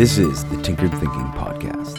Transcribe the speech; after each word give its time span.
This 0.00 0.16
is 0.16 0.46
the 0.46 0.56
Tinkered 0.62 0.92
Thinking 0.92 1.30
Podcast. 1.32 1.98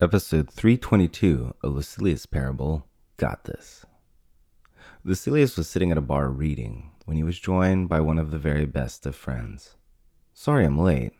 Episode 0.00 0.50
322 0.50 1.54
A 1.62 1.68
Lucilius 1.68 2.26
Parable 2.26 2.88
Got 3.16 3.44
This. 3.44 3.86
Lucilius 5.04 5.56
was 5.56 5.68
sitting 5.68 5.92
at 5.92 5.96
a 5.96 6.00
bar 6.00 6.30
reading 6.30 6.90
when 7.04 7.16
he 7.16 7.22
was 7.22 7.38
joined 7.38 7.88
by 7.88 8.00
one 8.00 8.18
of 8.18 8.32
the 8.32 8.38
very 8.38 8.66
best 8.66 9.06
of 9.06 9.14
friends. 9.14 9.76
Sorry 10.32 10.64
I'm 10.64 10.76
late. 10.76 11.12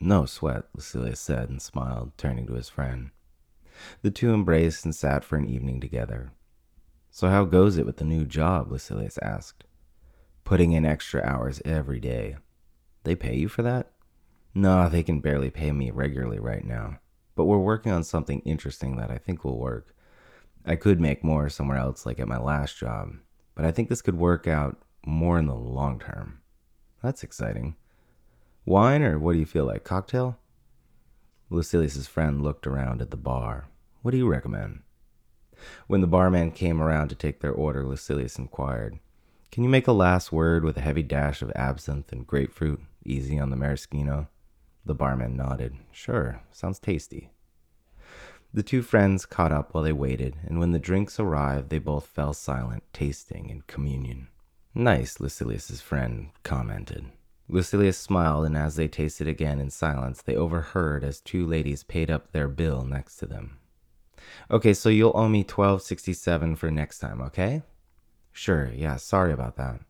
No 0.00 0.24
sweat, 0.24 0.64
Lucilius 0.74 1.20
said 1.20 1.50
and 1.50 1.60
smiled, 1.60 2.12
turning 2.16 2.46
to 2.46 2.54
his 2.54 2.70
friend. 2.70 3.10
The 4.00 4.10
two 4.10 4.32
embraced 4.32 4.86
and 4.86 4.94
sat 4.94 5.24
for 5.24 5.36
an 5.36 5.44
evening 5.44 5.78
together. 5.78 6.32
So, 7.10 7.28
how 7.28 7.44
goes 7.44 7.76
it 7.76 7.84
with 7.84 7.98
the 7.98 8.06
new 8.06 8.24
job? 8.24 8.72
Lucilius 8.72 9.18
asked. 9.18 9.64
Putting 10.44 10.72
in 10.72 10.84
extra 10.84 11.22
hours 11.22 11.62
every 11.64 12.00
day. 12.00 12.36
They 13.04 13.14
pay 13.14 13.36
you 13.36 13.48
for 13.48 13.62
that? 13.62 13.92
No, 14.54 14.88
they 14.88 15.02
can 15.02 15.20
barely 15.20 15.50
pay 15.50 15.72
me 15.72 15.90
regularly 15.90 16.38
right 16.38 16.64
now. 16.64 16.98
But 17.34 17.46
we're 17.46 17.58
working 17.58 17.92
on 17.92 18.04
something 18.04 18.40
interesting 18.40 18.96
that 18.96 19.10
I 19.10 19.18
think 19.18 19.44
will 19.44 19.58
work. 19.58 19.94
I 20.64 20.76
could 20.76 21.00
make 21.00 21.24
more 21.24 21.48
somewhere 21.48 21.78
else, 21.78 22.06
like 22.06 22.20
at 22.20 22.28
my 22.28 22.38
last 22.38 22.76
job, 22.76 23.14
but 23.54 23.64
I 23.64 23.72
think 23.72 23.88
this 23.88 24.02
could 24.02 24.16
work 24.16 24.46
out 24.46 24.76
more 25.04 25.38
in 25.38 25.46
the 25.46 25.54
long 25.54 25.98
term. 25.98 26.40
That's 27.02 27.24
exciting. 27.24 27.74
Wine, 28.64 29.02
or 29.02 29.18
what 29.18 29.32
do 29.32 29.38
you 29.38 29.46
feel 29.46 29.64
like? 29.64 29.82
Cocktail? 29.82 30.38
Lucilius's 31.50 32.06
friend 32.06 32.42
looked 32.42 32.66
around 32.66 33.02
at 33.02 33.10
the 33.10 33.16
bar. 33.16 33.68
What 34.02 34.12
do 34.12 34.18
you 34.18 34.28
recommend? 34.28 34.82
When 35.86 36.00
the 36.00 36.06
barman 36.06 36.52
came 36.52 36.80
around 36.80 37.08
to 37.08 37.14
take 37.14 37.40
their 37.40 37.52
order, 37.52 37.84
Lucilius 37.84 38.38
inquired, 38.38 38.98
Can 39.52 39.62
you 39.62 39.68
make 39.68 39.86
a 39.86 39.92
last 39.92 40.32
word 40.32 40.64
with 40.64 40.78
a 40.78 40.80
heavy 40.80 41.02
dash 41.02 41.42
of 41.42 41.52
absinthe 41.54 42.10
and 42.10 42.26
grapefruit, 42.26 42.80
easy 43.04 43.38
on 43.38 43.50
the 43.50 43.56
maraschino? 43.56 44.28
The 44.86 44.94
barman 44.94 45.36
nodded. 45.36 45.74
Sure, 45.92 46.40
sounds 46.50 46.78
tasty. 46.78 47.28
The 48.54 48.62
two 48.62 48.80
friends 48.80 49.26
caught 49.26 49.52
up 49.52 49.74
while 49.74 49.84
they 49.84 49.92
waited, 49.92 50.36
and 50.46 50.58
when 50.58 50.72
the 50.72 50.78
drinks 50.78 51.20
arrived, 51.20 51.68
they 51.68 51.78
both 51.78 52.06
fell 52.06 52.32
silent, 52.32 52.82
tasting 52.94 53.50
in 53.50 53.60
communion. 53.66 54.28
Nice, 54.74 55.20
Lucilius's 55.20 55.82
friend 55.82 56.30
commented. 56.44 57.04
Lucilius 57.46 57.98
smiled, 57.98 58.46
and 58.46 58.56
as 58.56 58.76
they 58.76 58.88
tasted 58.88 59.28
again 59.28 59.60
in 59.60 59.68
silence, 59.68 60.22
they 60.22 60.34
overheard 60.34 61.04
as 61.04 61.20
two 61.20 61.46
ladies 61.46 61.84
paid 61.84 62.10
up 62.10 62.32
their 62.32 62.48
bill 62.48 62.86
next 62.86 63.16
to 63.16 63.26
them. 63.26 63.58
Okay, 64.50 64.72
so 64.72 64.88
you'll 64.88 65.12
owe 65.14 65.28
me 65.28 65.44
twelve 65.44 65.82
sixty 65.82 66.14
seven 66.14 66.56
for 66.56 66.70
next 66.70 67.00
time, 67.00 67.20
okay? 67.20 67.60
Sure, 68.32 68.70
yeah, 68.74 68.96
sorry 68.96 69.32
about 69.32 69.56
that. 69.56 69.80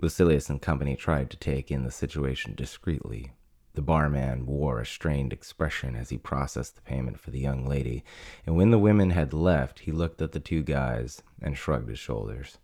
Lucilius 0.00 0.48
and 0.48 0.62
company 0.62 0.96
tried 0.96 1.30
to 1.30 1.36
take 1.36 1.70
in 1.70 1.84
the 1.84 1.90
situation 1.90 2.54
discreetly. 2.54 3.32
The 3.74 3.82
barman 3.82 4.46
wore 4.46 4.80
a 4.80 4.86
strained 4.86 5.32
expression 5.32 5.94
as 5.94 6.10
he 6.10 6.18
processed 6.18 6.74
the 6.74 6.82
payment 6.82 7.20
for 7.20 7.30
the 7.30 7.38
young 7.38 7.66
lady, 7.66 8.02
and 8.46 8.56
when 8.56 8.70
the 8.70 8.78
women 8.78 9.10
had 9.10 9.32
left, 9.32 9.80
he 9.80 9.92
looked 9.92 10.22
at 10.22 10.32
the 10.32 10.40
two 10.40 10.62
guys 10.62 11.22
and 11.40 11.56
shrugged 11.56 11.88
his 11.88 11.98
shoulders. 11.98 12.58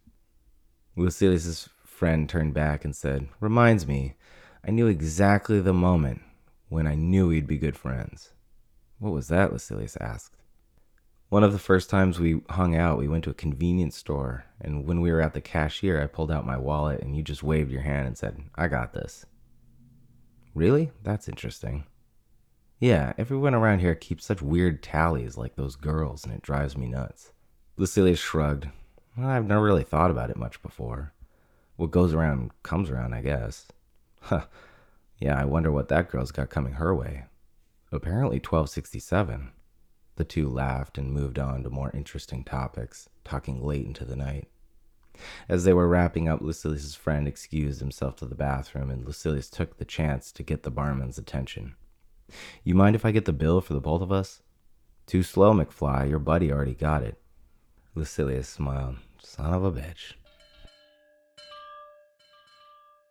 Lucilius's 0.96 1.68
friend 1.84 2.28
turned 2.28 2.54
back 2.54 2.84
and 2.84 2.96
said, 2.96 3.28
Reminds 3.40 3.86
me, 3.86 4.14
I 4.66 4.70
knew 4.70 4.86
exactly 4.86 5.60
the 5.60 5.72
moment 5.72 6.22
when 6.68 6.86
I 6.86 6.94
knew 6.94 7.28
we'd 7.28 7.46
be 7.46 7.58
good 7.58 7.76
friends. 7.76 8.32
What 8.98 9.12
was 9.12 9.28
that? 9.28 9.53
Lucilius 9.53 9.97
asked. 10.00 10.36
One 11.28 11.42
of 11.42 11.52
the 11.52 11.58
first 11.58 11.90
times 11.90 12.20
we 12.20 12.42
hung 12.50 12.76
out, 12.76 12.98
we 12.98 13.08
went 13.08 13.24
to 13.24 13.30
a 13.30 13.34
convenience 13.34 13.96
store, 13.96 14.44
and 14.60 14.86
when 14.86 15.00
we 15.00 15.10
were 15.10 15.20
at 15.20 15.34
the 15.34 15.40
cashier, 15.40 16.00
I 16.02 16.06
pulled 16.06 16.30
out 16.30 16.46
my 16.46 16.56
wallet 16.56 17.00
and 17.00 17.16
you 17.16 17.22
just 17.22 17.42
waved 17.42 17.72
your 17.72 17.80
hand 17.82 18.06
and 18.06 18.16
said, 18.16 18.42
I 18.54 18.68
got 18.68 18.92
this. 18.92 19.26
Really? 20.54 20.92
That's 21.02 21.28
interesting. 21.28 21.84
Yeah, 22.78 23.14
everyone 23.18 23.54
around 23.54 23.80
here 23.80 23.94
keeps 23.94 24.24
such 24.26 24.42
weird 24.42 24.82
tallies 24.82 25.36
like 25.36 25.56
those 25.56 25.74
girls, 25.74 26.24
and 26.24 26.32
it 26.34 26.42
drives 26.42 26.76
me 26.76 26.86
nuts. 26.86 27.32
Lucilius 27.76 28.18
shrugged. 28.18 28.68
Well, 29.16 29.28
I've 29.28 29.46
never 29.46 29.62
really 29.62 29.84
thought 29.84 30.10
about 30.10 30.30
it 30.30 30.36
much 30.36 30.62
before. 30.62 31.12
What 31.76 31.91
goes 31.91 32.12
around 32.12 32.50
comes 32.62 32.91
around, 32.91 33.14
I 33.14 33.22
guess. 33.22 33.66
Huh. 34.20 34.46
Yeah, 35.18 35.38
I 35.38 35.44
wonder 35.44 35.70
what 35.70 35.88
that 35.88 36.10
girl's 36.10 36.30
got 36.32 36.48
coming 36.48 36.74
her 36.74 36.94
way. 36.94 37.24
Apparently 37.92 38.36
1267. 38.36 39.52
The 40.16 40.25
two 40.25 40.48
laughed 40.48 40.97
and 40.98 41.12
moved 41.12 41.38
on 41.38 41.62
to 41.62 41.70
more 41.70 41.91
interesting 41.92 42.44
topics, 42.44 43.08
talking 43.25 43.62
late 43.62 43.86
into 43.86 44.04
the 44.04 44.16
night. 44.16 44.48
As 45.48 45.64
they 45.64 45.72
were 45.72 45.88
wrapping 45.88 46.28
up, 46.28 46.41
Lucilius's 46.41 46.94
friend 46.94 47.26
excused 47.26 47.80
himself 47.80 48.16
to 48.16 48.26
the 48.26 48.34
bathroom, 48.34 48.91
and 48.91 49.04
Lucilius 49.04 49.50
took 49.50 49.76
the 49.76 49.84
chance 49.84 50.32
to 50.32 50.42
get 50.42 50.62
the 50.62 50.70
barman's 50.70 51.19
attention. 51.19 51.74
You 52.62 52.74
mind 52.74 52.97
if 52.97 53.04
I 53.04 53.10
get 53.10 53.24
the 53.24 53.32
bill 53.32 53.60
for 53.60 53.74
the 53.74 53.80
both 53.80 54.03
of 54.03 54.12
us? 54.12 54.42
Too 55.06 55.22
slow, 55.22 55.53
McFly. 55.53 56.08
Your 56.08 56.19
buddy 56.19 56.50
already 56.50 56.74
got 56.74 57.03
it. 57.03 57.20
Lucilius 57.94 58.48
smiled. 58.48 58.97
Son 59.22 59.53
of 59.53 59.64
a 59.64 59.72
bitch. 59.72 60.14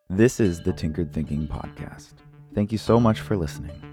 This 0.10 0.40
is 0.40 0.62
the 0.62 0.74
Tinkered 0.74 1.14
Thinking 1.14 1.48
Podcast. 1.48 2.14
Thank 2.54 2.72
you 2.72 2.78
so 2.78 3.00
much 3.00 3.22
for 3.22 3.36
listening. 3.36 3.93